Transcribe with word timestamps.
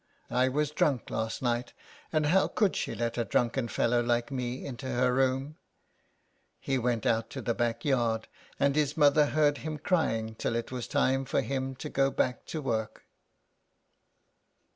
I 0.31 0.49
was 0.49 0.71
drunk 0.71 1.11
last 1.11 1.43
night, 1.43 1.73
and 2.11 2.25
how 2.25 2.47
could 2.47 2.75
she 2.75 2.95
let 2.95 3.19
a 3.19 3.23
drunken 3.23 3.67
fellow 3.67 4.01
like 4.01 4.31
me 4.31 4.65
into 4.65 4.87
her 4.89 5.13
room." 5.13 5.57
He 6.59 6.79
went 6.79 7.05
out 7.05 7.29
to 7.29 7.39
the 7.43 7.53
back 7.53 7.85
yard, 7.85 8.27
and 8.59 8.75
his 8.75 8.97
mother 8.97 9.27
heard 9.27 9.59
him 9.59 9.77
crying 9.77 10.33
till 10.33 10.55
it 10.55 10.71
was 10.71 10.87
time 10.87 11.23
for 11.25 11.41
him 11.41 11.75
to 11.75 11.87
go 11.87 12.09
back 12.09 12.45
to 12.47 12.63
work. 12.63 13.05